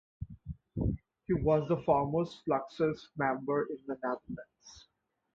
[1.27, 4.87] He was the foremost Fluxus member in the Netherlands.